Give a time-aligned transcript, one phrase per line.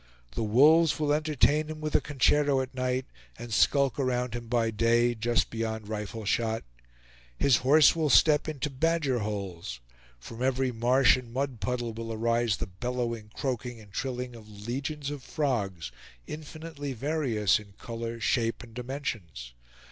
[0.31, 3.05] The wolves will entertain him with a concerto at night,
[3.37, 6.63] and skulk around him by day, just beyond rifle shot;
[7.37, 9.79] his horse will step into badger holes;
[10.19, 15.11] from every marsh and mud puddle will arise the bellowing, croaking, and trilling of legions
[15.11, 15.91] of frogs,
[16.25, 19.53] infinitely various in color, shape and dimensions.